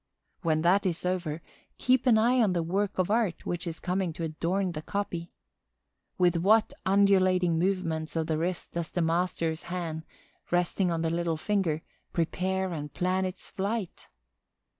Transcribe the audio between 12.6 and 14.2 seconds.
and plan its flight!